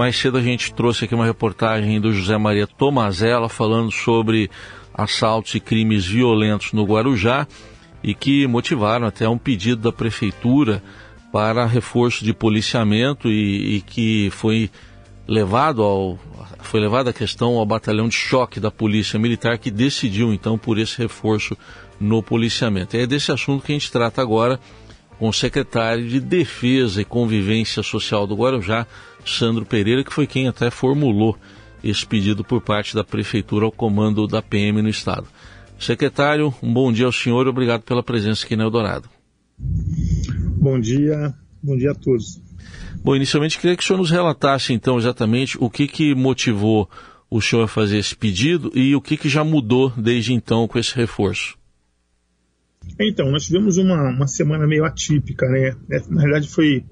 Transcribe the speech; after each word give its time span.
Mais 0.00 0.16
cedo 0.16 0.38
a 0.38 0.42
gente 0.42 0.72
trouxe 0.72 1.04
aqui 1.04 1.14
uma 1.14 1.26
reportagem 1.26 2.00
do 2.00 2.10
José 2.10 2.38
Maria 2.38 2.66
Tomazella 2.66 3.50
falando 3.50 3.92
sobre 3.92 4.50
assaltos 4.94 5.54
e 5.54 5.60
crimes 5.60 6.06
violentos 6.06 6.72
no 6.72 6.84
Guarujá 6.84 7.46
e 8.02 8.14
que 8.14 8.46
motivaram 8.46 9.06
até 9.06 9.28
um 9.28 9.36
pedido 9.36 9.82
da 9.82 9.92
prefeitura 9.92 10.82
para 11.30 11.66
reforço 11.66 12.24
de 12.24 12.32
policiamento 12.32 13.28
e, 13.28 13.76
e 13.76 13.80
que 13.82 14.30
foi 14.30 14.70
levado 15.28 15.82
ao 15.82 16.18
foi 16.60 16.80
levada 16.80 17.10
a 17.10 17.12
questão 17.12 17.58
ao 17.58 17.66
batalhão 17.66 18.08
de 18.08 18.14
choque 18.14 18.58
da 18.58 18.70
polícia 18.70 19.18
militar 19.18 19.58
que 19.58 19.70
decidiu 19.70 20.32
então 20.32 20.56
por 20.56 20.78
esse 20.78 20.96
reforço 20.96 21.54
no 22.00 22.22
policiamento. 22.22 22.96
É 22.96 23.06
desse 23.06 23.32
assunto 23.32 23.66
que 23.66 23.72
a 23.72 23.74
gente 23.74 23.92
trata 23.92 24.22
agora 24.22 24.58
com 25.20 25.28
o 25.28 25.34
secretário 25.34 26.08
de 26.08 26.18
Defesa 26.18 27.02
e 27.02 27.04
Convivência 27.04 27.82
Social 27.82 28.26
do 28.26 28.34
Guarujá, 28.34 28.86
Sandro 29.22 29.66
Pereira, 29.66 30.02
que 30.02 30.10
foi 30.10 30.26
quem 30.26 30.48
até 30.48 30.70
formulou 30.70 31.36
esse 31.84 32.06
pedido 32.06 32.42
por 32.42 32.62
parte 32.62 32.94
da 32.94 33.04
prefeitura 33.04 33.66
ao 33.66 33.70
comando 33.70 34.26
da 34.26 34.40
PM 34.40 34.80
no 34.80 34.88
estado. 34.88 35.28
Secretário, 35.78 36.54
um 36.62 36.72
bom 36.72 36.90
dia 36.90 37.04
ao 37.04 37.12
senhor 37.12 37.46
e 37.46 37.50
obrigado 37.50 37.82
pela 37.82 38.02
presença 38.02 38.46
aqui 38.46 38.56
na 38.56 38.64
Eldorado. 38.64 39.10
Bom 39.58 40.80
dia, 40.80 41.34
bom 41.62 41.76
dia 41.76 41.90
a 41.90 41.94
todos. 41.94 42.40
Bom, 43.04 43.14
inicialmente 43.14 43.58
queria 43.58 43.76
que 43.76 43.82
o 43.82 43.86
senhor 43.86 43.98
nos 43.98 44.10
relatasse 44.10 44.72
então 44.72 44.96
exatamente 44.96 45.58
o 45.60 45.68
que, 45.68 45.86
que 45.86 46.14
motivou 46.14 46.88
o 47.28 47.42
senhor 47.42 47.64
a 47.64 47.68
fazer 47.68 47.98
esse 47.98 48.16
pedido 48.16 48.72
e 48.74 48.96
o 48.96 49.02
que, 49.02 49.18
que 49.18 49.28
já 49.28 49.44
mudou 49.44 49.92
desde 49.98 50.32
então 50.32 50.66
com 50.66 50.78
esse 50.78 50.96
reforço. 50.96 51.59
Então, 53.00 53.30
nós 53.30 53.44
tivemos 53.44 53.78
uma, 53.78 54.10
uma 54.10 54.26
semana 54.26 54.66
meio 54.66 54.84
atípica, 54.84 55.48
né? 55.48 55.74
É, 55.90 56.00
na 56.08 56.20
realidade 56.20 56.48
foi 56.48 56.84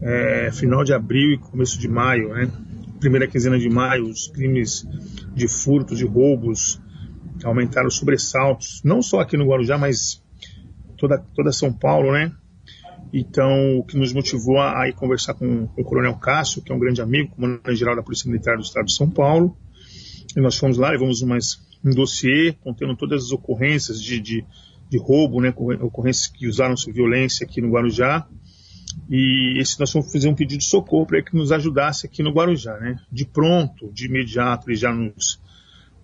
é, 0.00 0.50
final 0.52 0.84
de 0.84 0.92
abril 0.92 1.32
e 1.32 1.38
começo 1.38 1.78
de 1.78 1.88
maio, 1.88 2.34
né? 2.34 2.50
Primeira 3.00 3.26
quinzena 3.26 3.58
de 3.58 3.68
maio, 3.68 4.04
os 4.04 4.28
crimes 4.28 4.86
de 5.34 5.48
furtos, 5.48 5.98
de 5.98 6.04
roubos 6.04 6.80
aumentaram 7.44 7.86
os 7.86 7.96
sobressaltos, 7.96 8.82
não 8.84 9.00
só 9.00 9.20
aqui 9.20 9.36
no 9.36 9.46
Guarujá, 9.46 9.78
mas 9.78 10.22
toda, 10.96 11.18
toda 11.34 11.52
São 11.52 11.72
Paulo, 11.72 12.12
né? 12.12 12.32
Então, 13.12 13.78
o 13.78 13.84
que 13.84 13.96
nos 13.96 14.12
motivou 14.12 14.60
a, 14.60 14.86
ir 14.88 14.92
conversar 14.94 15.34
com, 15.34 15.66
com, 15.68 15.80
o 15.80 15.84
Coronel 15.84 16.14
Cássio, 16.16 16.62
que 16.62 16.70
é 16.70 16.74
um 16.74 16.78
grande 16.78 17.00
amigo, 17.00 17.34
comandante-geral 17.34 17.96
da 17.96 18.02
Polícia 18.02 18.28
Militar 18.28 18.56
do 18.56 18.62
Estado 18.62 18.86
de 18.86 18.94
São 18.94 19.08
Paulo. 19.08 19.56
E 20.36 20.40
nós 20.40 20.58
fomos 20.58 20.76
lá, 20.76 20.90
levamos 20.90 21.22
mais 21.22 21.58
um 21.82 21.90
dossiê 21.90 22.52
contendo 22.60 22.94
todas 22.96 23.24
as 23.24 23.32
ocorrências 23.32 24.02
de, 24.02 24.20
de, 24.20 24.44
de 24.88 24.98
roubo, 24.98 25.40
né, 25.40 25.52
ocorrências 25.80 26.26
que 26.26 26.46
usaram-se 26.46 26.90
violência 26.90 27.44
aqui 27.44 27.60
no 27.60 27.70
Guarujá. 27.70 28.26
E 29.08 29.58
esse, 29.58 29.78
nós 29.78 29.92
fomos 29.92 30.10
fazer 30.10 30.28
um 30.28 30.34
pedido 30.34 30.58
de 30.58 30.64
socorro 30.64 31.06
para 31.06 31.22
que 31.22 31.36
nos 31.36 31.52
ajudasse 31.52 32.06
aqui 32.06 32.22
no 32.22 32.32
Guarujá. 32.32 32.76
Né. 32.78 32.96
De 33.12 33.26
pronto, 33.26 33.92
de 33.92 34.06
imediato, 34.06 34.68
ele 34.68 34.76
já 34.76 34.92
nos, 34.92 35.40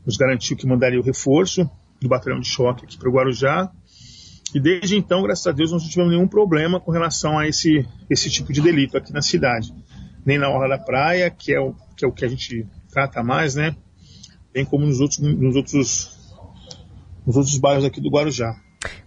nos 0.05 0.17
garantiu 0.17 0.57
que 0.57 0.67
mandaria 0.67 1.01
o 1.01 1.03
reforço 1.03 1.69
do 2.01 2.09
batalhão 2.09 2.41
de 2.41 2.49
choque 2.49 2.85
aqui 2.85 2.99
para 2.99 3.09
o 3.09 3.13
Guarujá 3.13 3.73
e 4.55 4.61
desde 4.61 4.97
então, 4.97 5.21
graças 5.21 5.45
a 5.49 5.51
Deus, 5.51 5.73
não 5.73 5.79
tivemos 5.81 6.13
nenhum 6.13 6.29
problema 6.29 6.79
com 6.79 6.93
relação 6.93 7.37
a 7.37 7.49
esse, 7.49 7.85
esse 8.09 8.31
tipo 8.31 8.53
de 8.53 8.61
delito 8.61 8.97
aqui 8.97 9.13
na 9.13 9.21
cidade. 9.21 9.75
Nem 10.25 10.39
na 10.39 10.49
Orla 10.49 10.69
da 10.69 10.79
Praia, 10.79 11.29
que 11.29 11.53
é 11.53 11.59
o 11.59 11.75
que, 11.97 12.05
é 12.05 12.09
o 12.09 12.13
que 12.13 12.25
a 12.25 12.29
gente 12.29 12.65
trata 12.89 13.21
mais, 13.23 13.57
né? 13.57 13.75
Bem 14.53 14.65
como 14.65 14.87
nos 14.87 15.01
outros, 15.01 15.19
nos 15.19 15.57
outros, 15.57 16.35
nos 17.27 17.37
outros 17.37 17.59
bairros 17.59 17.85
aqui 17.85 18.01
do 18.01 18.09
Guarujá. 18.09 18.55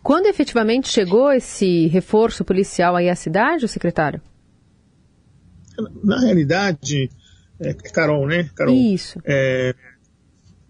Quando 0.08 0.28
efetivamente 0.28 0.88
chegou 0.88 1.34
esse 1.34 1.88
reforço 1.88 2.46
policial 2.46 2.96
aí 2.96 3.10
à 3.10 3.16
cidade, 3.16 3.68
secretário? 3.68 4.22
Na 6.02 6.18
realidade, 6.22 7.10
é, 7.60 7.74
Carol, 7.74 8.26
né? 8.26 8.50
Carol, 8.56 8.74
Isso. 8.74 9.20
É, 9.26 9.76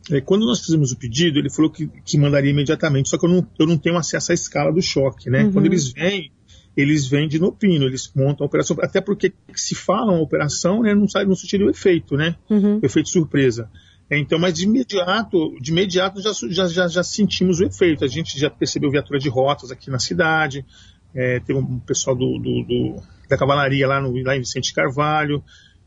é, 0.10 0.22
quando 0.22 0.44
nós 0.44 0.62
fizemos 0.62 0.92
o 0.92 0.98
pedido, 0.98 1.38
ele 1.38 1.52
falou 1.52 1.70
que, 1.70 1.86
que 2.04 2.18
mandaria 2.18 2.50
imediatamente, 2.50 3.10
só 3.10 3.18
que 3.20 3.28
eu 3.28 3.30
não, 3.30 3.48
eu 3.60 3.68
não 3.68 3.78
tenho 3.78 3.96
acesso 3.96 4.32
à 4.32 4.34
escala 4.34 4.74
do 4.74 4.82
choque, 4.82 5.30
né? 5.30 5.44
Uhum. 5.44 5.52
Quando 5.52 5.68
eles 5.68 5.94
vêm, 5.94 6.32
eles 6.76 7.06
vêm 7.06 7.28
de 7.28 7.38
Nopino, 7.38 7.86
eles 7.86 8.12
montam 8.16 8.44
a 8.44 8.48
operação, 8.48 8.76
até 8.82 9.00
porque 9.00 9.32
se 9.54 9.76
fala 9.76 10.14
uma 10.14 10.22
operação, 10.24 10.82
né, 10.82 10.96
não 10.96 11.08
sabe, 11.08 11.28
não 11.28 11.36
surtiria 11.36 11.68
o 11.68 11.70
efeito, 11.70 12.18
né? 12.18 12.36
Uhum. 12.50 12.80
O 12.82 12.86
efeito 12.88 13.10
surpresa. 13.10 13.70
Então, 14.10 14.40
mas 14.40 14.54
de 14.54 14.64
imediato, 14.64 15.56
de 15.60 15.72
imediato 15.72 16.22
já, 16.22 16.32
já, 16.50 16.68
já, 16.68 16.88
já, 16.88 17.04
sentimos 17.04 17.60
o 17.60 17.66
efeito. 17.66 18.06
A 18.06 18.08
gente 18.08 18.40
já 18.40 18.50
percebeu 18.50 18.90
viatura 18.90 19.20
de 19.20 19.28
rotas 19.28 19.72
aqui 19.72 19.90
na 19.90 20.00
cidade, 20.00 20.66
é, 21.14 21.40
teve 21.42 21.60
um 21.60 21.80
pessoal 21.80 22.16
do, 22.16 22.38
do, 22.40 22.64
do, 22.64 23.04
da 23.30 23.38
cavalaria 23.38 23.88
lá, 23.88 24.00
no, 24.00 24.14
lá 24.24 24.36
em 24.36 24.40
Vicente 24.40 24.74
Carvalho, 24.74 25.44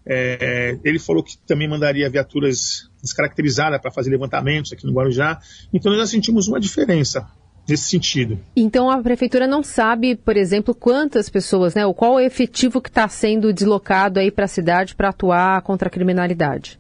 é, 0.07 0.79
ele 0.83 0.99
falou 0.99 1.23
que 1.23 1.37
também 1.47 1.69
mandaria 1.69 2.09
viaturas 2.09 2.91
descaracterizadas 3.03 3.81
para 3.81 3.91
fazer 3.91 4.11
levantamentos 4.11 4.73
aqui 4.73 4.87
no 4.87 4.93
Guarujá. 4.93 5.39
Então 5.73 5.93
nós 5.93 6.01
já 6.01 6.07
sentimos 6.07 6.49
uma 6.49 6.59
diferença 6.59 7.27
nesse 7.69 7.85
sentido. 7.85 8.41
Então 8.57 8.91
a 8.91 9.01
prefeitura 9.01 9.47
não 9.47 9.63
sabe, 9.63 10.17
por 10.17 10.37
exemplo, 10.37 10.75
quantas 10.75 11.29
pessoas, 11.29 11.75
né, 11.75 11.87
ou 11.87 11.95
qual 11.95 12.19
é 12.19 12.25
o 12.25 12.27
efetivo 12.27 12.81
que 12.81 12.89
está 12.89 13.07
sendo 13.09 13.53
deslocado 13.53 14.19
aí 14.19 14.31
para 14.31 14.47
a 14.47 14.49
cidade 14.49 14.95
para 14.95 15.11
atuar 15.11 15.63
contra 15.63 15.89
a 15.89 15.91
criminalidade? 15.91 16.80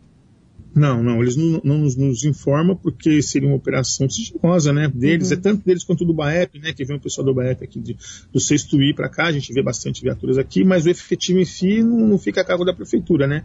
Não, 0.74 1.02
não, 1.02 1.20
eles 1.20 1.36
não, 1.36 1.60
não 1.64 1.78
nos, 1.78 1.96
nos, 1.96 2.24
informam 2.24 2.76
porque 2.76 3.20
seria 3.22 3.48
uma 3.48 3.56
operação 3.56 4.08
sigilosa, 4.08 4.72
né, 4.72 4.88
deles, 4.88 5.30
uhum. 5.30 5.36
é 5.36 5.40
tanto 5.40 5.64
deles 5.64 5.82
quanto 5.82 6.04
do 6.04 6.14
BAEP, 6.14 6.60
né, 6.60 6.72
que 6.72 6.84
vem 6.84 6.96
o 6.96 7.00
pessoal 7.00 7.24
do 7.24 7.34
BAEP 7.34 7.64
aqui 7.64 7.80
de, 7.80 7.96
do 8.32 8.38
sexto 8.38 8.80
I 8.80 8.94
para 8.94 9.08
cá, 9.08 9.26
a 9.26 9.32
gente 9.32 9.52
vê 9.52 9.62
bastante 9.62 10.00
viaturas 10.00 10.38
aqui, 10.38 10.62
mas 10.62 10.86
o 10.86 10.90
efetivo 10.90 11.40
em 11.40 11.44
si 11.44 11.82
não, 11.82 12.06
não, 12.06 12.18
fica 12.18 12.42
a 12.42 12.44
cargo 12.44 12.64
da 12.64 12.72
prefeitura, 12.72 13.26
né, 13.26 13.44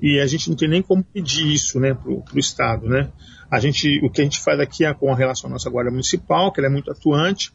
e 0.00 0.20
a 0.20 0.26
gente 0.26 0.50
não 0.50 0.56
tem 0.56 0.68
nem 0.68 0.82
como 0.82 1.02
pedir 1.02 1.50
isso, 1.50 1.80
né, 1.80 1.94
pro, 1.94 2.20
pro 2.20 2.38
Estado, 2.38 2.86
né, 2.86 3.10
a 3.50 3.58
gente, 3.60 3.98
o 4.04 4.10
que 4.10 4.20
a 4.20 4.24
gente 4.24 4.38
faz 4.38 4.60
aqui 4.60 4.84
é 4.84 4.92
com 4.92 5.10
a 5.10 5.16
relação 5.16 5.48
à 5.48 5.52
nossa 5.54 5.70
guarda 5.70 5.90
municipal, 5.90 6.52
que 6.52 6.60
ela 6.60 6.68
é 6.68 6.72
muito 6.72 6.90
atuante, 6.90 7.50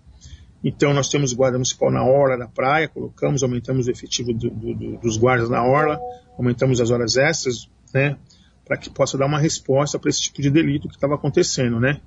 então 0.64 0.92
nós 0.92 1.08
temos 1.08 1.34
guarda 1.34 1.58
municipal 1.58 1.92
na 1.92 2.04
orla 2.04 2.36
da 2.36 2.48
praia, 2.48 2.88
colocamos, 2.88 3.44
aumentamos 3.44 3.86
o 3.86 3.92
efetivo 3.92 4.34
do, 4.34 4.50
do, 4.50 4.98
dos 4.98 5.18
guardas 5.18 5.50
na 5.52 5.64
orla, 5.64 6.00
aumentamos 6.36 6.82
as 6.82 6.90
horas 6.90 7.16
extras, 7.16 7.70
né, 7.94 8.18
para 8.66 8.78
que 8.78 8.90
possa 8.90 9.18
dar 9.18 9.26
uma 9.26 9.40
resposta 9.40 10.00
para 10.00 10.10
esse 10.10 10.22
tipo 10.22 10.42
de 10.42 10.50
delito 10.50 10.88
que 10.88 10.96
estava 10.96 11.16
acontecendo, 11.16 11.80
né? 11.80 12.00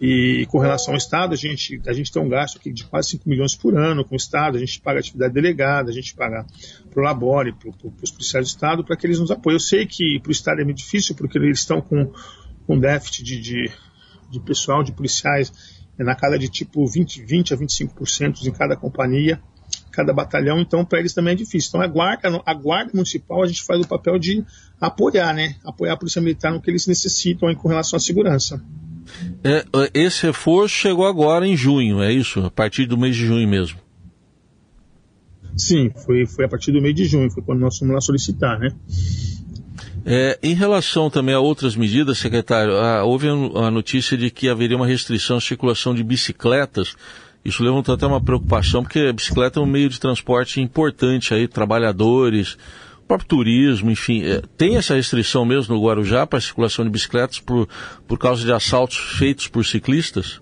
E 0.00 0.46
com 0.46 0.58
relação 0.58 0.94
ao 0.94 0.98
Estado, 0.98 1.32
a 1.32 1.36
gente, 1.36 1.80
a 1.86 1.92
gente 1.92 2.10
tem 2.10 2.20
um 2.20 2.28
gasto 2.28 2.58
aqui 2.58 2.72
de 2.72 2.82
quase 2.84 3.10
5 3.10 3.28
milhões 3.28 3.54
por 3.54 3.76
ano 3.76 4.04
com 4.04 4.14
o 4.14 4.16
Estado, 4.16 4.56
a 4.56 4.60
gente 4.60 4.80
paga 4.80 4.98
atividade 4.98 5.32
delegada, 5.32 5.90
a 5.90 5.94
gente 5.94 6.12
paga 6.12 6.44
para 6.90 7.00
o 7.00 7.04
Labore, 7.04 7.52
para 7.52 7.70
os 8.02 8.10
policiais 8.10 8.46
do 8.46 8.48
Estado, 8.48 8.84
para 8.84 8.96
que 8.96 9.06
eles 9.06 9.20
nos 9.20 9.30
apoiem. 9.30 9.54
Eu 9.54 9.60
sei 9.60 9.86
que 9.86 10.18
para 10.18 10.30
o 10.30 10.32
Estado 10.32 10.60
é 10.60 10.64
muito 10.64 10.78
difícil, 10.78 11.14
porque 11.14 11.38
eles 11.38 11.60
estão 11.60 11.80
com, 11.80 12.10
com 12.66 12.80
déficit 12.80 13.22
de, 13.22 13.40
de, 13.40 13.70
de 14.28 14.40
pessoal, 14.40 14.82
de 14.82 14.90
policiais, 14.90 15.52
na 15.96 16.16
casa 16.16 16.36
de 16.36 16.48
tipo 16.48 16.84
20, 16.84 17.22
20 17.22 17.54
a 17.54 17.56
25% 17.56 18.44
em 18.44 18.50
cada 18.50 18.74
companhia, 18.74 19.40
cada 19.92 20.12
batalhão, 20.12 20.58
então 20.58 20.84
para 20.84 20.98
eles 20.98 21.12
também 21.12 21.32
é 21.32 21.36
difícil. 21.36 21.68
Então 21.68 21.80
a 21.82 21.86
guarda, 21.86 22.42
a 22.44 22.54
guarda 22.54 22.90
municipal 22.94 23.42
a 23.42 23.46
gente 23.46 23.62
faz 23.62 23.80
o 23.80 23.86
papel 23.86 24.18
de 24.18 24.44
apoiar, 24.80 25.32
né? 25.32 25.54
Apoiar 25.64 25.92
a 25.92 25.96
polícia 25.96 26.20
militar 26.20 26.50
no 26.50 26.60
que 26.60 26.70
eles 26.70 26.86
necessitam 26.86 27.48
aí, 27.48 27.54
com 27.54 27.68
relação 27.68 27.96
à 27.96 28.00
segurança. 28.00 28.60
É, 29.44 29.58
é, 29.58 29.90
esse 29.94 30.26
reforço 30.26 30.74
chegou 30.74 31.06
agora 31.06 31.46
em 31.46 31.56
junho, 31.56 32.02
é 32.02 32.12
isso? 32.12 32.40
A 32.40 32.50
partir 32.50 32.86
do 32.86 32.96
mês 32.96 33.14
de 33.14 33.26
junho 33.26 33.46
mesmo? 33.46 33.78
Sim, 35.56 35.90
foi, 36.04 36.26
foi 36.26 36.46
a 36.46 36.48
partir 36.48 36.72
do 36.72 36.80
mês 36.80 36.94
de 36.94 37.04
junho, 37.04 37.30
foi 37.30 37.42
quando 37.42 37.60
nós 37.60 37.76
fomos 37.76 37.94
lá 37.94 38.00
solicitar, 38.00 38.58
né? 38.58 38.72
É, 40.04 40.38
em 40.42 40.54
relação 40.54 41.08
também 41.08 41.34
a 41.34 41.40
outras 41.40 41.76
medidas, 41.76 42.18
secretário, 42.18 42.76
ah, 42.76 43.04
houve 43.04 43.28
a 43.28 43.70
notícia 43.70 44.16
de 44.16 44.30
que 44.30 44.48
haveria 44.48 44.76
uma 44.76 44.86
restrição 44.86 45.36
à 45.36 45.40
circulação 45.40 45.94
de 45.94 46.02
bicicletas 46.02 46.96
isso 47.44 47.62
levantou 47.62 47.94
até 47.94 48.06
uma 48.06 48.20
preocupação, 48.20 48.82
porque 48.82 49.00
a 49.00 49.12
bicicleta 49.12 49.58
é 49.58 49.62
um 49.62 49.66
meio 49.66 49.88
de 49.88 49.98
transporte 49.98 50.60
importante 50.60 51.34
aí, 51.34 51.48
trabalhadores, 51.48 52.56
o 52.98 53.06
próprio 53.06 53.28
turismo, 53.28 53.90
enfim. 53.90 54.22
É, 54.22 54.42
tem 54.56 54.76
essa 54.76 54.94
restrição 54.94 55.44
mesmo 55.44 55.74
no 55.74 55.82
Guarujá 55.82 56.26
para 56.26 56.38
a 56.38 56.42
circulação 56.42 56.84
de 56.84 56.90
bicicletas 56.90 57.40
por, 57.40 57.68
por 58.06 58.18
causa 58.18 58.44
de 58.44 58.52
assaltos 58.52 58.96
feitos 59.18 59.48
por 59.48 59.64
ciclistas? 59.64 60.40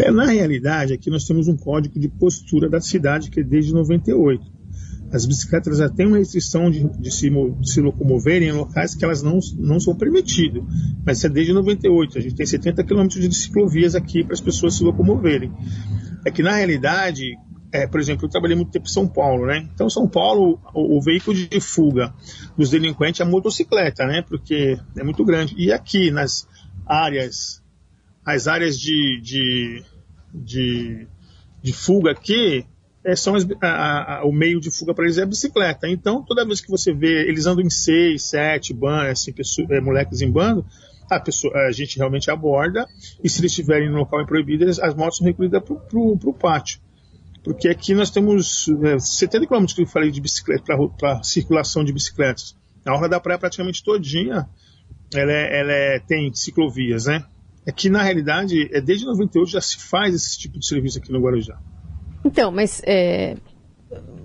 É, 0.00 0.10
na 0.10 0.26
realidade, 0.26 0.92
aqui 0.92 1.08
nós 1.08 1.24
temos 1.24 1.48
um 1.48 1.56
código 1.56 1.98
de 1.98 2.08
postura 2.08 2.68
da 2.68 2.80
cidade 2.80 3.30
que 3.30 3.40
é 3.40 3.42
desde 3.42 3.72
98 3.72 4.59
as 5.12 5.26
bicicletas 5.26 5.78
já 5.78 5.88
têm 5.88 6.06
uma 6.06 6.18
restrição 6.18 6.70
de, 6.70 6.88
de, 6.98 7.10
se, 7.10 7.28
de, 7.30 7.70
se, 7.70 7.80
locomoverem 7.80 8.48
em 8.48 8.52
locais 8.52 8.94
que 8.94 9.04
elas 9.04 9.22
não, 9.22 9.38
não 9.56 9.80
são 9.80 9.94
permitidas. 9.94 10.62
Mas 11.04 11.18
isso 11.18 11.26
é 11.26 11.30
desde 11.30 11.52
98. 11.52 12.18
A 12.18 12.20
gente 12.20 12.34
tem 12.34 12.46
70 12.46 12.84
quilômetros 12.84 13.28
de 13.28 13.34
ciclovias 13.34 13.94
aqui 13.94 14.22
para 14.22 14.34
as 14.34 14.40
pessoas 14.40 14.74
se 14.74 14.84
locomoverem. 14.84 15.52
É 16.24 16.30
que, 16.30 16.42
na 16.42 16.54
realidade, 16.54 17.36
é, 17.72 17.86
por 17.86 17.98
exemplo, 17.98 18.26
eu 18.26 18.30
trabalhei 18.30 18.56
muito 18.56 18.70
tempo 18.70 18.86
em 18.86 18.92
São 18.92 19.08
Paulo, 19.08 19.46
né? 19.46 19.68
Então, 19.74 19.90
São 19.90 20.08
Paulo, 20.08 20.60
o, 20.72 20.98
o, 20.98 21.00
veículo 21.00 21.36
de 21.36 21.60
fuga 21.60 22.14
dos 22.56 22.70
delinquentes 22.70 23.20
é 23.20 23.24
a 23.24 23.26
motocicleta, 23.26 24.06
né? 24.06 24.22
Porque 24.22 24.78
é 24.96 25.02
muito 25.02 25.24
grande. 25.24 25.54
E 25.58 25.72
aqui, 25.72 26.10
nas 26.10 26.46
áreas, 26.86 27.62
as 28.24 28.46
áreas 28.46 28.78
de, 28.78 29.20
de, 29.22 29.84
de, 30.32 31.06
de 31.62 31.72
fuga 31.72 32.12
aqui, 32.12 32.64
é, 33.04 33.16
são 33.16 33.34
as, 33.34 33.46
a, 33.62 34.18
a, 34.18 34.24
o 34.24 34.32
meio 34.32 34.60
de 34.60 34.70
fuga 34.70 34.94
para 34.94 35.04
eles 35.04 35.18
é 35.18 35.22
a 35.22 35.26
bicicleta. 35.26 35.88
Então, 35.88 36.22
toda 36.22 36.44
vez 36.44 36.60
que 36.60 36.70
você 36.70 36.92
vê 36.92 37.28
eles 37.28 37.46
andam 37.46 37.64
em 37.64 37.70
seis, 37.70 38.24
sete, 38.24 38.74
ban, 38.74 39.10
assim, 39.10 39.32
pessoas, 39.32 39.70
é, 39.70 39.80
moleques 39.80 40.20
em 40.20 40.30
bando, 40.30 40.64
a, 41.10 41.18
pessoa, 41.18 41.52
a 41.66 41.72
gente 41.72 41.96
realmente 41.96 42.30
aborda, 42.30 42.86
e 43.22 43.28
se 43.28 43.40
eles 43.40 43.52
estiverem 43.52 43.90
no 43.90 43.98
local 43.98 44.24
proibido, 44.26 44.68
as 44.68 44.94
motos 44.94 45.18
são 45.18 45.26
recolhidas 45.26 45.62
para 45.62 45.98
o 45.98 46.34
pátio. 46.34 46.80
Porque 47.42 47.68
aqui 47.68 47.94
nós 47.94 48.10
temos 48.10 48.68
é, 48.84 48.98
70 48.98 49.46
km 49.46 49.64
que 49.64 49.82
eu 49.82 49.86
falei 49.86 50.10
de 50.10 50.20
bicicleta, 50.20 50.76
para 50.98 51.22
circulação 51.22 51.82
de 51.82 51.92
bicicletas. 51.92 52.54
A 52.84 52.94
Orla 52.94 53.08
da 53.08 53.20
Praia 53.20 53.38
praticamente 53.38 53.82
todinha 53.82 54.46
ela, 55.14 55.32
é, 55.32 55.60
ela 55.60 55.72
é, 55.72 55.98
tem 55.98 56.32
ciclovias, 56.34 57.06
né? 57.06 57.24
É 57.66 57.72
que 57.72 57.88
na 57.90 58.02
realidade, 58.02 58.68
é, 58.72 58.80
desde 58.80 59.06
98 59.06 59.50
já 59.50 59.60
se 59.60 59.78
faz 59.78 60.14
esse 60.14 60.38
tipo 60.38 60.58
de 60.58 60.66
serviço 60.66 60.98
aqui 60.98 61.12
no 61.12 61.20
Guarujá. 61.20 61.58
Então, 62.30 62.52
mas 62.52 62.80
é, 62.86 63.34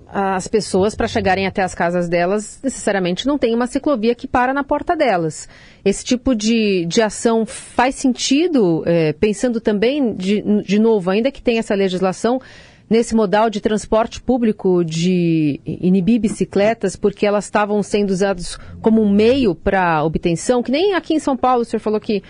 as 0.08 0.46
pessoas, 0.46 0.94
para 0.94 1.08
chegarem 1.08 1.46
até 1.46 1.62
as 1.62 1.74
casas 1.74 2.08
delas, 2.08 2.60
necessariamente 2.62 3.26
não 3.26 3.36
tem 3.36 3.54
uma 3.54 3.66
ciclovia 3.66 4.14
que 4.14 4.28
para 4.28 4.54
na 4.54 4.62
porta 4.62 4.96
delas. 4.96 5.48
Esse 5.84 6.04
tipo 6.04 6.34
de, 6.34 6.86
de 6.86 7.02
ação 7.02 7.44
faz 7.44 7.96
sentido, 7.96 8.84
é, 8.86 9.12
pensando 9.12 9.60
também, 9.60 10.14
de, 10.14 10.42
de 10.62 10.78
novo, 10.78 11.10
ainda 11.10 11.30
que 11.32 11.42
tenha 11.42 11.58
essa 11.58 11.74
legislação, 11.74 12.40
nesse 12.88 13.16
modal 13.16 13.50
de 13.50 13.60
transporte 13.60 14.22
público 14.22 14.84
de 14.84 15.60
inibir 15.66 16.20
bicicletas, 16.20 16.94
porque 16.94 17.26
elas 17.26 17.44
estavam 17.44 17.82
sendo 17.82 18.10
usadas 18.10 18.56
como 18.80 19.02
um 19.02 19.10
meio 19.10 19.56
para 19.56 20.04
obtenção, 20.04 20.62
que 20.62 20.70
nem 20.70 20.94
aqui 20.94 21.14
em 21.14 21.18
São 21.18 21.36
Paulo, 21.36 21.62
o 21.62 21.64
senhor 21.64 21.80
falou 21.80 21.98
que 21.98 22.22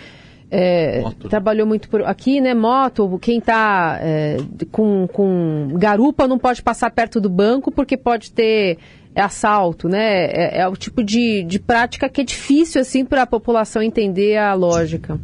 é, 0.50 1.02
trabalhou 1.28 1.66
muito 1.66 1.88
por 1.88 2.02
aqui, 2.02 2.40
né? 2.40 2.54
Moto, 2.54 3.18
quem 3.20 3.38
está 3.38 3.98
é, 4.00 4.36
com, 4.70 5.08
com 5.12 5.68
garupa 5.74 6.28
não 6.28 6.38
pode 6.38 6.62
passar 6.62 6.90
perto 6.90 7.20
do 7.20 7.28
banco 7.28 7.72
porque 7.72 7.96
pode 7.96 8.30
ter 8.32 8.78
assalto, 9.14 9.88
né? 9.88 10.26
É, 10.26 10.60
é 10.60 10.68
o 10.68 10.76
tipo 10.76 11.02
de, 11.02 11.42
de 11.42 11.58
prática 11.58 12.08
que 12.08 12.20
é 12.20 12.24
difícil 12.24 12.80
assim 12.80 13.04
para 13.04 13.22
a 13.22 13.26
população 13.26 13.82
entender 13.82 14.36
a 14.36 14.54
lógica. 14.54 15.18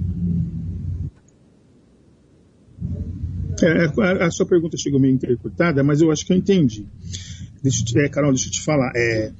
É, 3.63 3.85
a, 4.03 4.27
a, 4.27 4.31
sua 4.31 4.47
pergunta 4.47 4.77
chegou 4.77 4.99
meio 4.99 5.15
interpretada, 5.15 5.85
mas 5.85 6.01
eu 6.01 6.11
acho 6.11 6.27
que 6.27 6.33
eu 6.33 6.37
entendi. 6.37 6.85
Deixa, 7.63 7.85
é, 8.01 8.09
Carol, 8.09 8.33
deixa 8.33 8.49
eu 8.49 8.53
te 8.53 8.61
falar. 8.61 8.91
É, 8.97 9.31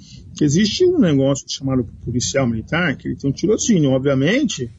existe 0.41 0.85
um 0.85 1.01
negócio 1.01 1.45
chamado 1.49 1.85
policial 2.05 2.47
militar 2.47 2.97
que 2.97 3.09
ele 3.09 3.17
tem 3.17 3.29
um 3.29 3.33
tirocínio, 3.33 3.91
obviamente 3.91 4.71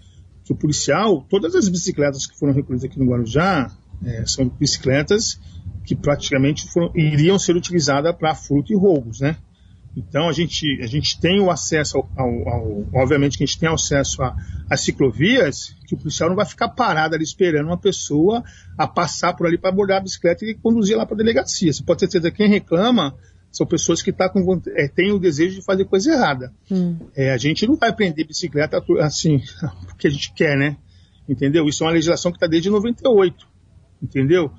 que 0.54 0.54
o 0.54 0.56
policial, 0.56 1.26
todas 1.30 1.56
as 1.56 1.68
bicicletas 1.68 2.28
que 2.28 2.38
foram 2.38 2.54
recolhidas 2.54 2.84
aqui 2.84 3.00
no 3.00 3.06
Guarujá, 3.06 3.72
é, 4.06 4.26
são 4.26 4.48
bicicletas 4.48 5.40
que 5.86 5.96
praticamente 5.96 6.68
foram, 6.70 6.92
iriam 6.96 7.40
ser 7.40 7.56
utilizadas 7.56 8.16
para 8.16 8.36
furto 8.36 8.72
e 8.72 8.76
roubos, 8.76 9.20
né? 9.20 9.36
Então 9.96 10.28
a 10.28 10.32
gente, 10.32 10.80
a 10.82 10.88
gente 10.88 11.20
tem 11.20 11.40
o 11.40 11.52
acesso 11.52 11.98
ao, 11.98 12.10
ao, 12.18 12.50
ao 12.50 12.86
obviamente 12.96 13.38
que 13.38 13.44
a 13.44 13.48
gente 13.48 13.60
tem 13.60 13.70
acesso 13.70 14.24
às 14.70 14.82
ciclovias, 14.82 15.76
que 15.86 15.94
o 15.94 15.98
policial 15.98 16.30
não 16.30 16.36
vai 16.36 16.46
ficar 16.46 16.70
parado 16.70 17.14
ali 17.14 17.24
esperando 17.24 17.68
uma 17.68 17.78
pessoa 17.78 18.44
a 18.76 18.88
passar 18.88 19.34
por 19.34 19.46
ali 19.46 19.58
para 19.58 19.70
abordar 19.70 19.98
a 19.98 20.04
bicicleta 20.04 20.46
e 20.46 20.56
conduzir 20.56 20.98
lá 20.98 21.06
para 21.06 21.16
a 21.16 21.18
delegacia. 21.18 21.72
Você 21.72 21.84
pode 21.84 22.00
ter 22.00 22.10
certeza 22.10 22.34
quem 22.34 22.50
reclama 22.50 23.14
são 23.54 23.68
pessoas 23.68 24.02
que 24.02 24.12
tá 24.12 24.28
com, 24.28 24.60
é, 24.76 24.88
têm 24.88 25.12
o 25.12 25.20
desejo 25.20 25.56
de 25.56 25.62
fazer 25.62 25.86
coisa 25.86 26.12
errada. 26.12 26.52
Hum. 26.72 26.98
É, 27.16 27.32
a 27.32 27.38
gente 27.38 27.68
não 27.68 27.76
vai 27.76 27.94
prender 27.94 28.26
bicicleta 28.26 28.84
assim, 29.00 29.40
porque 29.86 30.08
a 30.08 30.10
gente 30.10 30.34
quer, 30.34 30.58
né? 30.58 30.76
Entendeu? 31.30 31.68
Isso 31.68 31.84
é 31.84 31.88
uma 31.88 31.94
legislação 31.94 32.32
que 32.32 32.38
está 32.38 32.48
desde 32.48 32.72
98, 32.72 33.48
entendeu? 34.02 34.52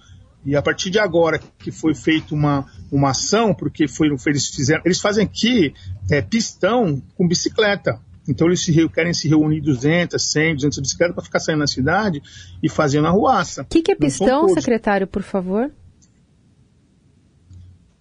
E 0.47 0.55
a 0.55 0.63
partir 0.63 0.91
de 0.91 0.99
agora 0.99 1.41
que 1.59 1.73
foi 1.73 1.95
feita 1.95 2.35
uma, 2.35 2.67
uma 2.93 3.11
ação, 3.11 3.53
porque 3.53 3.89
foi, 3.89 4.09
eles 4.27 4.47
fizeram, 4.47 4.83
eles 4.85 5.01
fazem 5.01 5.25
aqui 5.25 5.75
é, 6.09 6.23
pistão 6.23 7.03
com 7.17 7.27
bicicleta. 7.27 7.99
Então 8.29 8.47
eles 8.47 8.63
se, 8.63 8.89
querem 8.91 9.13
se 9.13 9.29
reunir 9.29 9.61
200, 9.61 10.23
100, 10.23 10.55
200 10.55 10.79
bicicletas 10.79 11.15
para 11.15 11.25
ficar 11.25 11.41
saindo 11.41 11.59
na 11.59 11.67
cidade 11.67 12.23
e 12.63 12.69
fazendo 12.69 13.09
a 13.09 13.11
ruaça. 13.11 13.63
O 13.63 13.65
que, 13.67 13.83
que 13.83 13.93
é 13.93 13.97
pistão, 13.97 14.49
secretário, 14.51 15.07
por 15.07 15.23
favor? 15.23 15.71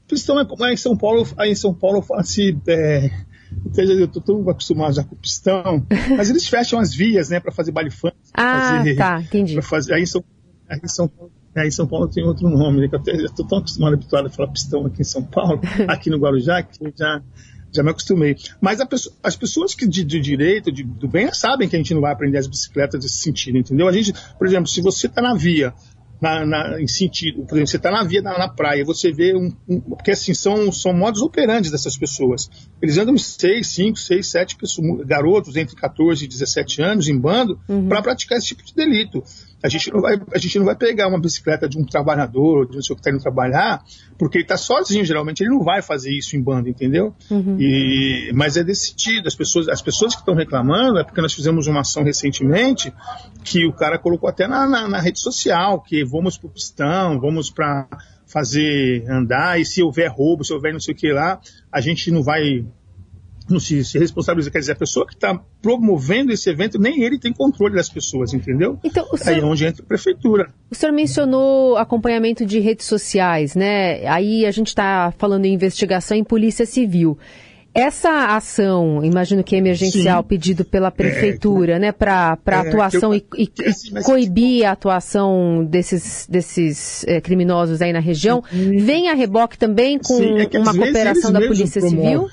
Pistão 0.07 0.39
é 0.39 0.45
lá 0.59 0.71
em 0.71 0.77
São 0.77 0.97
Paulo, 0.97 1.27
aí 1.38 1.51
em 1.51 1.55
São 1.55 1.73
Paulo 1.73 2.05
assim, 2.13 2.59
é, 2.67 3.09
eu 3.77 4.07
tô 4.07 4.21
tão 4.21 4.50
acostumado 4.50 4.95
já 4.95 5.03
com 5.03 5.15
pistão, 5.15 5.85
mas 6.15 6.29
eles 6.29 6.47
fecham 6.47 6.79
as 6.79 6.94
vias, 6.94 7.29
né, 7.29 7.39
para 7.39 7.51
fazer 7.51 7.71
baile 7.71 7.91
funk. 7.91 8.15
Ah, 8.33 8.77
fazer, 8.77 8.95
tá, 8.95 9.21
entendi. 9.21 9.61
Fazer, 9.61 9.94
aí, 9.94 10.03
em 10.03 10.05
São, 10.05 10.23
aí 10.69 10.79
em 10.83 10.88
São 10.88 11.07
Paulo 11.07 11.31
Aí 11.55 11.67
em 11.67 11.71
São 11.71 11.85
Paulo 11.85 12.07
tem 12.07 12.23
outro 12.23 12.50
nome, 12.50 12.81
né, 12.81 12.88
que 12.88 12.95
eu 12.95 13.25
estou 13.25 13.45
tão 13.45 13.59
acostumado, 13.59 13.94
habituado 13.94 14.27
a 14.27 14.29
falar 14.29 14.50
pistão 14.50 14.85
aqui 14.85 15.01
em 15.01 15.05
São 15.05 15.23
Paulo, 15.23 15.61
aqui 15.88 16.09
no 16.09 16.17
Guarujá, 16.17 16.63
que 16.63 16.91
já, 16.97 17.21
já 17.71 17.83
me 17.83 17.91
acostumei. 17.91 18.35
Mas 18.59 18.83
pessoa, 18.85 19.15
as 19.21 19.35
pessoas 19.35 19.75
que 19.75 19.88
de, 19.88 20.03
de 20.03 20.19
direito, 20.19 20.71
de, 20.71 20.83
do 20.83 21.07
bem, 21.07 21.31
sabem 21.31 21.69
que 21.69 21.75
a 21.75 21.79
gente 21.79 21.94
não 21.94 22.01
vai 22.01 22.11
aprender 22.11 22.39
as 22.39 22.47
bicicletas 22.47 23.03
nesse 23.03 23.17
sentido, 23.17 23.57
entendeu? 23.57 23.88
A 23.88 23.91
gente, 23.91 24.13
por 24.38 24.47
exemplo, 24.47 24.67
se 24.67 24.81
você 24.81 25.05
está 25.05 25.21
na 25.21 25.35
via, 25.35 25.73
na, 26.23 26.45
na, 26.45 26.81
em 26.81 26.87
sentido, 26.87 27.43
por 27.43 27.55
exemplo, 27.55 27.67
você 27.67 27.75
está 27.75 27.91
na 27.91 28.01
via 28.01 28.21
na, 28.21 28.37
na, 28.37 28.47
praia, 28.47 28.85
você 28.85 29.11
vê 29.11 29.35
um, 29.35 29.51
um, 29.67 29.81
porque 29.81 30.11
assim 30.11 30.33
são 30.33 30.71
são 30.71 30.93
modos 30.93 31.21
operantes 31.21 31.69
dessas 31.69 31.97
pessoas. 31.97 32.49
Eles 32.81 32.97
andam 32.97 33.17
6, 33.17 33.67
5, 33.67 33.99
6, 33.99 34.27
7 34.27 34.57
garotos 35.05 35.57
entre 35.57 35.75
14 35.75 36.23
e 36.23 36.27
17 36.27 36.81
anos 36.81 37.09
em 37.09 37.19
bando 37.19 37.59
uhum. 37.67 37.89
para 37.89 38.01
praticar 38.01 38.37
esse 38.37 38.47
tipo 38.47 38.63
de 38.63 38.73
delito. 38.73 39.21
A 39.63 39.69
gente 39.69 39.92
não 39.94 40.01
vai, 40.01 40.21
a 40.33 40.38
gente 40.38 40.60
não 40.60 40.65
vai 40.65 40.75
pegar 40.75 41.07
uma 41.07 41.19
bicicleta 41.19 41.69
de 41.69 41.77
um 41.77 41.86
trabalhador, 41.86 42.69
de 42.69 42.77
um 42.77 42.81
senhor 42.81 42.95
que 42.95 43.00
está 43.00 43.12
indo 43.12 43.21
trabalhar, 43.21 43.81
porque 44.18 44.38
ele 44.38 44.44
está 44.44 44.57
sozinho, 44.57 45.06
geralmente 45.06 45.42
ele 45.42 45.51
não 45.51 45.63
vai 45.63 45.81
fazer 45.81 46.12
isso 46.12 46.36
em 46.36 46.42
banda, 46.42 46.69
entendeu? 46.69 47.15
Uhum. 47.31 47.56
E, 47.60 48.31
mas 48.36 48.57
é 48.57 48.63
decidido. 48.63 49.27
As 49.27 49.36
pessoas, 49.36 49.69
as 49.69 49.81
pessoas 49.81 50.13
que 50.13 50.19
estão 50.19 50.36
reclamando 50.36 51.00
é 51.00 51.04
porque 51.04 51.21
nós 51.21 51.33
fizemos 51.33 51.68
uma 51.68 51.80
ação 51.80 52.04
recentemente 52.04 52.94
que 53.44 53.65
o 53.65 53.71
cara 53.71 53.98
colocou 53.98 54.30
até 54.30 54.48
na, 54.48 54.68
na, 54.68 54.88
na 54.88 55.00
rede 55.00 55.21
social, 55.21 55.81
que 55.81 56.04
vamos 56.04 56.38
para 56.38 56.48
o 56.48 56.51
pistão, 56.51 57.19
vamos 57.19 57.50
para 57.50 57.88
fazer 58.25 59.06
andar, 59.10 59.62
e 59.62 59.65
se 59.65 59.81
houver 59.81 60.10
roubo, 60.10 60.44
se 60.44 60.51
houver 60.51 60.74
não 60.74 60.80
sei 60.80 60.94
o 60.94 60.98
que 60.98 61.12
lá, 61.13 61.39
a 61.71 61.80
gente 61.80 62.10
não 62.12 62.24
vai 62.24 62.65
não 63.49 63.59
se, 63.59 63.83
se 63.83 63.97
responsabiliza. 63.97 64.51
Quer 64.51 64.59
dizer, 64.59 64.71
a 64.73 64.75
pessoa 64.75 65.05
que 65.05 65.13
está 65.13 65.39
promovendo 65.61 66.31
esse 66.31 66.49
evento, 66.49 66.79
nem 66.79 67.03
ele 67.03 67.19
tem 67.19 67.33
controle 67.33 67.75
das 67.75 67.89
pessoas, 67.89 68.33
entendeu? 68.33 68.79
Então, 68.83 69.05
senhor, 69.17 69.37
Aí 69.37 69.41
é 69.41 69.45
onde 69.45 69.65
entra 69.65 69.83
a 69.83 69.87
prefeitura. 69.87 70.53
O 70.71 70.75
senhor 70.75 70.91
mencionou 70.91 71.77
acompanhamento 71.77 72.45
de 72.45 72.59
redes 72.59 72.85
sociais, 72.85 73.55
né? 73.55 74.05
Aí 74.07 74.45
a 74.45 74.51
gente 74.51 74.67
está 74.67 75.13
falando 75.17 75.45
em 75.45 75.53
investigação 75.53 76.17
em 76.17 76.23
polícia 76.23 76.65
civil. 76.65 77.17
Essa 77.75 78.35
ação, 78.35 79.03
imagino 79.03 79.43
que 79.43 79.55
é 79.55 79.57
emergencial, 79.57 80.21
Sim. 80.21 80.27
pedido 80.27 80.63
pela 80.63 80.91
prefeitura, 80.91 81.77
é, 81.77 81.79
né, 81.79 81.91
para 81.91 82.38
é, 82.45 82.53
atuação 82.53 83.15
eu, 83.15 83.21
e, 83.35 83.50
e, 83.57 83.67
assim, 83.67 83.93
coibir 84.03 84.63
a 84.63 84.73
atuação 84.73 85.65
desses, 85.65 86.27
desses 86.29 87.03
é, 87.07 87.19
criminosos 87.19 87.81
aí 87.81 87.91
na 87.91 88.00
região, 88.00 88.43
vem 88.51 89.09
a 89.09 89.15
reboque 89.15 89.57
também 89.57 89.97
com 89.97 90.17
Sim, 90.17 90.47
é 90.51 90.59
uma 90.59 90.71
cooperação 90.71 91.31
da 91.31 91.41
Polícia 91.41 91.81
Civil? 91.81 92.29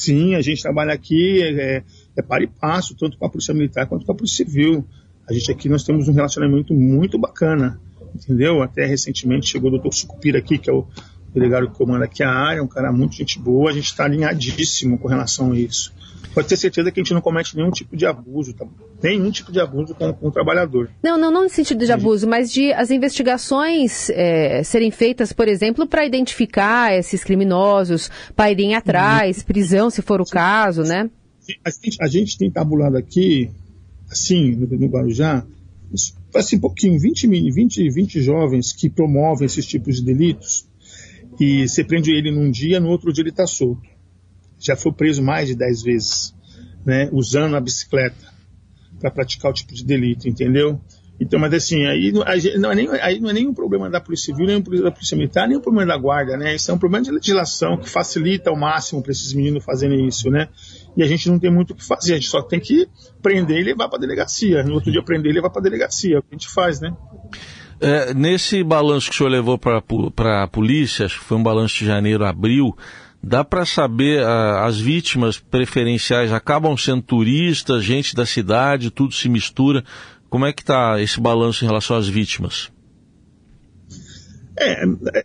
Sim, 0.00 0.34
a 0.34 0.40
gente 0.40 0.62
trabalha 0.62 0.94
aqui, 0.94 1.42
é, 1.42 1.82
é 2.16 2.22
para 2.22 2.42
e 2.42 2.46
passo, 2.46 2.96
tanto 2.96 3.18
com 3.18 3.26
a 3.26 3.28
Polícia 3.28 3.52
Militar 3.52 3.86
quanto 3.86 4.06
com 4.06 4.12
a 4.12 4.14
Polícia 4.14 4.46
Civil. 4.46 4.82
A 5.28 5.32
gente 5.34 5.52
aqui, 5.52 5.68
nós 5.68 5.84
temos 5.84 6.08
um 6.08 6.12
relacionamento 6.14 6.72
muito 6.72 7.18
bacana, 7.18 7.78
entendeu? 8.14 8.62
Até 8.62 8.86
recentemente 8.86 9.50
chegou 9.50 9.68
o 9.68 9.72
doutor 9.72 9.92
Sucupira 9.92 10.38
aqui, 10.38 10.56
que 10.56 10.70
é 10.70 10.72
o 10.72 10.86
delegado 11.32 11.70
que 11.70 11.76
comanda 11.76 12.04
aqui 12.04 12.22
a 12.22 12.30
área, 12.30 12.62
um 12.62 12.68
cara 12.68 12.92
muito 12.92 13.14
gente 13.14 13.38
boa, 13.38 13.70
a 13.70 13.72
gente 13.72 13.86
está 13.86 14.04
alinhadíssimo 14.04 14.98
com 14.98 15.08
relação 15.08 15.52
a 15.52 15.58
isso 15.58 15.92
pode 16.34 16.48
ter 16.48 16.56
certeza 16.56 16.90
que 16.90 17.00
a 17.00 17.02
gente 17.02 17.14
não 17.14 17.20
comete 17.20 17.56
nenhum 17.56 17.70
tipo 17.70 17.96
de 17.96 18.06
abuso, 18.06 18.52
tá? 18.54 18.66
nenhum 19.02 19.30
tipo 19.30 19.50
de 19.50 19.60
abuso 19.60 19.94
com, 19.94 20.12
com 20.12 20.28
o 20.28 20.30
trabalhador. 20.30 20.90
Não, 21.02 21.18
não, 21.18 21.30
não 21.30 21.44
no 21.44 21.48
sentido 21.48 21.84
de 21.84 21.92
abuso, 21.92 22.28
mas 22.28 22.52
de 22.52 22.72
as 22.72 22.90
investigações 22.90 24.10
é, 24.10 24.62
serem 24.62 24.90
feitas, 24.90 25.32
por 25.32 25.48
exemplo, 25.48 25.86
para 25.86 26.04
identificar 26.04 26.94
esses 26.94 27.24
criminosos, 27.24 28.10
para 28.34 28.50
irem 28.50 28.74
atrás, 28.74 29.42
prisão, 29.42 29.90
se 29.90 30.02
for 30.02 30.20
o 30.20 30.24
caso, 30.24 30.82
né? 30.82 31.10
A 31.64 31.70
gente, 31.70 32.02
a 32.02 32.06
gente 32.06 32.38
tem 32.38 32.50
tabulado 32.50 32.96
aqui, 32.96 33.50
assim, 34.10 34.52
no, 34.52 34.66
no 34.66 34.86
Guarujá, 34.86 35.44
assim, 36.34 36.60
pouquinho, 36.60 36.98
20, 37.00 37.26
20, 37.26 37.90
20 37.90 38.22
jovens 38.22 38.72
que 38.72 38.88
promovem 38.88 39.46
esses 39.46 39.66
tipos 39.66 39.96
de 39.96 40.04
delitos, 40.04 40.69
e 41.40 41.66
você 41.66 41.82
prende 41.82 42.12
ele 42.12 42.30
num 42.30 42.50
dia, 42.50 42.78
no 42.78 42.88
outro 42.88 43.12
dia 43.12 43.22
ele 43.22 43.30
está 43.30 43.46
solto 43.46 43.88
já 44.60 44.76
foi 44.76 44.92
preso 44.92 45.22
mais 45.22 45.48
de 45.48 45.56
10 45.56 45.82
vezes, 45.82 46.34
né, 46.84 47.08
usando 47.12 47.56
a 47.56 47.60
bicicleta 47.60 48.28
para 49.00 49.10
praticar 49.10 49.50
o 49.50 49.54
tipo 49.54 49.72
de 49.72 49.84
delito, 49.84 50.28
entendeu? 50.28 50.78
Então, 51.18 51.38
mas 51.38 51.52
assim, 51.52 51.84
aí 51.84 52.12
não, 52.12 52.22
é 52.22 52.74
nem, 52.74 52.88
aí 52.88 53.20
não 53.20 53.28
é 53.28 53.32
nem 53.34 53.46
um 53.46 53.52
problema 53.52 53.90
da 53.90 54.00
Polícia 54.00 54.32
Civil, 54.32 54.46
nem 54.46 54.56
um 54.56 54.62
problema 54.62 54.86
da 54.86 54.90
Polícia 54.90 55.16
Militar, 55.16 55.46
nem 55.46 55.58
um 55.58 55.60
problema 55.60 55.86
da 55.86 55.98
Guarda, 55.98 56.34
né? 56.34 56.54
Isso 56.54 56.70
é 56.70 56.74
um 56.74 56.78
problema 56.78 57.04
de 57.04 57.10
legislação 57.10 57.76
que 57.76 57.88
facilita 57.90 58.48
ao 58.48 58.56
máximo 58.56 59.02
para 59.02 59.12
esses 59.12 59.34
meninos 59.34 59.62
fazerem 59.62 60.06
isso, 60.06 60.30
né? 60.30 60.48
E 60.96 61.02
a 61.02 61.06
gente 61.06 61.28
não 61.28 61.38
tem 61.38 61.52
muito 61.52 61.72
o 61.72 61.74
que 61.74 61.84
fazer, 61.84 62.14
a 62.14 62.16
gente 62.16 62.28
só 62.28 62.40
tem 62.40 62.58
que 62.58 62.88
prender 63.20 63.58
e 63.58 63.64
levar 63.64 63.88
para 63.88 63.98
a 63.98 64.00
delegacia. 64.00 64.62
No 64.62 64.74
outro 64.74 64.90
dia 64.90 65.02
prender 65.02 65.30
e 65.30 65.34
levar 65.34 65.50
para 65.50 65.60
a 65.60 65.64
delegacia, 65.64 66.16
é 66.16 66.18
o 66.18 66.22
que 66.22 66.28
a 66.30 66.34
gente 66.34 66.48
faz, 66.48 66.80
né? 66.80 66.90
É, 67.80 68.12
nesse 68.12 68.62
balanço 68.62 69.08
que 69.08 69.14
o 69.14 69.18
senhor 69.18 69.30
levou 69.30 69.58
para 69.58 70.42
a 70.42 70.46
polícia, 70.46 71.06
acho 71.06 71.18
que 71.18 71.24
foi 71.24 71.38
um 71.38 71.42
balanço 71.42 71.78
de 71.78 71.86
janeiro, 71.86 72.26
abril, 72.26 72.76
dá 73.22 73.42
para 73.42 73.64
saber 73.64 74.22
uh, 74.22 74.64
as 74.64 74.78
vítimas 74.78 75.38
preferenciais 75.38 76.30
acabam 76.30 76.76
sendo 76.76 77.02
turistas, 77.02 77.82
gente 77.82 78.14
da 78.14 78.26
cidade, 78.26 78.90
tudo 78.90 79.14
se 79.14 79.28
mistura. 79.28 79.82
Como 80.28 80.44
é 80.44 80.52
que 80.52 80.62
está 80.62 81.00
esse 81.00 81.18
balanço 81.18 81.64
em 81.64 81.68
relação 81.68 81.96
às 81.96 82.06
vítimas? 82.06 82.70
É, 84.58 84.84
é, 84.84 85.24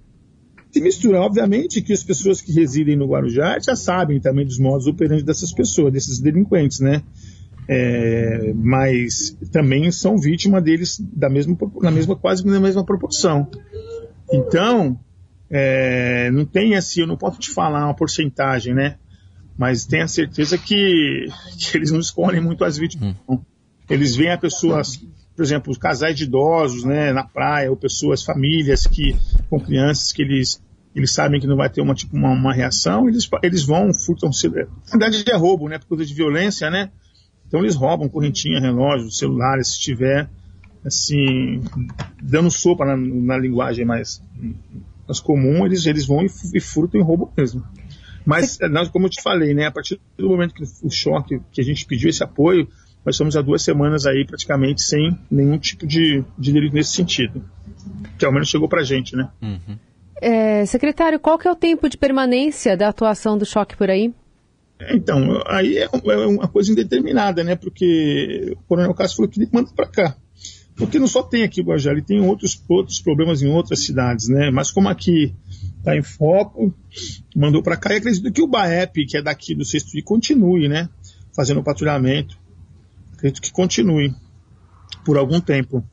se 0.72 0.82
mistura, 0.82 1.22
obviamente 1.22 1.82
que 1.82 1.92
as 1.94 2.04
pessoas 2.04 2.42
que 2.42 2.54
residem 2.54 2.96
no 2.96 3.08
Guarujá 3.08 3.60
já 3.60 3.76
sabem 3.76 4.20
também 4.20 4.46
dos 4.46 4.60
modos 4.60 4.88
operantes 4.88 5.24
dessas 5.24 5.52
pessoas, 5.52 5.92
desses 5.92 6.20
delinquentes, 6.20 6.80
né? 6.80 7.04
É, 7.68 8.54
mas 8.54 9.36
também 9.52 9.92
são 9.92 10.18
vítimas 10.18 10.64
deles 10.64 11.00
da 11.00 11.30
mesma, 11.30 11.58
na 11.82 11.92
mesma, 11.92 12.16
quase 12.16 12.46
na 12.46 12.60
mesma 12.60 12.86
proporção. 12.86 13.50
Então, 14.32 15.00
é, 15.50 16.30
não 16.32 16.46
tem 16.46 16.76
assim, 16.76 17.02
eu 17.02 17.08
não 17.08 17.18
posso 17.18 17.40
te 17.40 17.52
falar 17.52 17.86
uma 17.86 17.96
porcentagem, 17.96 18.74
né? 18.74 18.98
Mas 19.58 19.86
tenha 19.86 20.08
certeza 20.08 20.58
que, 20.58 21.28
que 21.58 21.78
eles 21.78 21.92
não 21.92 22.00
escolhem 22.00 22.42
muito 22.42 22.64
as 22.64 22.78
vítimas. 22.78 23.16
Hum. 23.28 23.40
Eles 23.90 24.16
veem 24.16 24.32
a 24.32 24.38
pessoas, 24.38 24.98
por 25.36 25.44
exemplo, 25.44 25.78
casais 25.80 26.16
de 26.18 26.24
idosos, 26.24 26.84
né, 26.84 27.14
na 27.14 27.24
praia, 27.24 27.70
ou 27.70 27.78
pessoas, 27.78 28.24
famílias 28.24 28.86
que 28.86 29.16
com 29.50 29.60
crianças 29.60 30.12
que 30.12 30.22
eles 30.22 30.62
eles 30.96 31.12
sabem 31.12 31.42
que 31.42 31.48
não 31.48 31.58
vai 31.58 31.70
ter 31.70 31.82
uma 31.82 31.94
tipo 31.94 32.16
uma, 32.16 32.32
uma 32.32 32.54
reação, 32.54 33.08
eles 33.08 33.30
eles 33.44 33.64
vão 33.64 33.94
furtam, 33.94 34.30
na 34.32 35.00
verdade 35.00 35.24
é 35.30 35.36
roubo, 35.36 35.68
né, 35.68 35.78
por 35.78 35.90
causa 35.90 36.06
de 36.06 36.14
violência, 36.14 36.70
né? 36.70 36.90
Então 37.48 37.60
eles 37.62 37.75
roubam 37.75 38.10
correntinha, 38.10 38.60
relógio, 38.60 39.12
celulares, 39.12 39.74
se 39.74 39.80
tiver 39.80 40.30
assim 40.84 41.64
dando 42.22 42.52
sopa 42.52 42.86
na, 42.86 42.96
na 42.96 43.38
linguagem 43.38 43.86
mais, 43.86 44.22
mais 45.08 45.20
comum, 45.20 45.66
eles 45.66 45.86
eles 45.86 46.06
vão 46.06 46.24
e, 46.24 46.30
e 46.54 46.62
furtam 46.62 47.00
e 47.00 47.04
roubam 47.04 47.32
mesmo. 47.36 47.64
Mas, 48.25 48.58
nós, 48.72 48.90
como 48.90 49.06
eu 49.06 49.10
te 49.10 49.22
falei, 49.22 49.54
né, 49.54 49.68
a 49.68 49.72
partir 49.72 50.00
do 50.18 50.28
momento 50.28 50.56
que 50.56 50.64
o 50.84 50.90
choque, 50.90 51.40
que 51.52 51.62
a 51.62 51.64
gente 51.64 51.86
pediu 51.86 52.10
esse 52.10 52.24
apoio, 52.24 52.68
nós 53.06 53.14
estamos 53.14 53.38
há 53.38 53.42
duas 53.42 53.62
semanas 53.62 54.08
aí 54.08 54.25
praticamente 54.25 54.82
sem 54.82 55.16
nenhum 55.30 55.60
tipo 55.60 55.86
de, 55.86 56.24
de 56.38 56.52
delito 56.52 56.74
nesse 56.74 56.94
sentido. 56.94 57.44
Que 58.18 58.25
ao 58.25 58.32
menos 58.32 58.50
chegou 58.50 58.68
para 58.68 58.82
a 58.82 58.84
gente, 58.84 59.16
né? 59.16 59.30
Uhum. 59.40 59.78
É, 60.20 60.66
secretário, 60.66 61.20
qual 61.20 61.38
que 61.38 61.48
é 61.48 61.52
o 61.52 61.56
tempo 61.56 61.88
de 61.88 61.98
permanência 61.98 62.75
da 62.75 62.88
atuação 62.88 63.38
do 63.38 63.46
choque 63.46 63.78
por 63.78 63.92
aí? 63.92 64.12
Então, 64.89 65.41
aí 65.48 65.77
é, 65.77 65.89
é 65.91 66.27
uma 66.27 66.48
coisa 66.48 66.72
indeterminada, 66.72 67.44
né? 67.44 67.55
Porque 67.55 68.53
o 68.58 68.63
Coronel 68.67 68.94
Castro 68.94 69.17
falou 69.17 69.32
que 69.32 69.55
manda 69.55 69.72
para 69.75 69.88
cá. 69.88 70.17
Porque 70.75 71.00
não 71.00 71.08
só 71.08 71.24
tem 71.24 71.44
aqui 71.44 71.62
o 71.62 71.63
Guajá, 71.63 71.91
ele 71.91 72.01
tem 72.01 72.20
outros, 72.20 72.62
outros 72.67 73.00
problemas 73.00 73.41
em 73.41 73.48
outras 73.48 73.79
cidades, 73.79 74.27
né? 74.27 74.51
Mas 74.51 74.72
como 74.72 74.89
aqui 74.89 75.34
está 75.77 75.96
em 75.96 76.03
foco, 76.03 76.74
mandou 77.34 77.63
para 77.63 77.77
cá 77.77 77.94
e 77.94 77.98
acredito 77.98 78.32
que 78.32 78.41
o 78.41 78.48
BAEP, 78.48 79.05
que 79.05 79.17
é 79.17 79.22
daqui 79.22 79.55
do 79.55 79.63
sexto 79.63 79.91
dia, 79.91 80.03
continue, 80.03 80.67
né? 80.67 80.89
Fazendo 81.34 81.62
o 81.62 81.63
patrulhamento 81.63 82.38
acredito 83.25 83.41
que 83.41 83.51
continue 83.51 84.13
por 85.03 85.17
algum 85.17 85.39
tempo. 85.39 85.84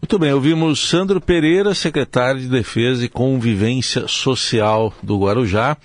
Muito 0.00 0.18
bem, 0.18 0.32
ouvimos 0.32 0.88
Sandro 0.88 1.20
Pereira, 1.20 1.74
secretário 1.74 2.40
de 2.40 2.48
Defesa 2.48 3.04
e 3.04 3.08
Convivência 3.08 4.06
Social 4.06 4.94
do 5.02 5.18
Guarujá, 5.18 5.76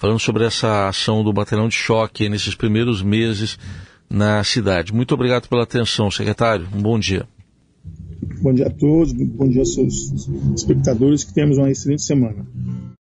falando 0.00 0.18
sobre 0.18 0.46
essa 0.46 0.88
ação 0.88 1.22
do 1.22 1.30
batalhão 1.30 1.68
de 1.68 1.74
choque 1.74 2.26
nesses 2.30 2.54
primeiros 2.54 3.02
meses 3.02 3.58
na 4.08 4.42
cidade. 4.42 4.94
Muito 4.94 5.12
obrigado 5.12 5.46
pela 5.46 5.64
atenção, 5.64 6.10
secretário. 6.10 6.66
Um 6.74 6.80
bom 6.80 6.98
dia. 6.98 7.28
Bom 8.40 8.54
dia 8.54 8.66
a 8.66 8.70
todos, 8.70 9.12
bom 9.12 9.46
dia 9.46 9.60
aos 9.60 9.74
seus 9.74 10.26
espectadores, 10.56 11.22
que 11.22 11.34
temos 11.34 11.58
uma 11.58 11.70
excelente 11.70 12.02
semana. 12.02 12.46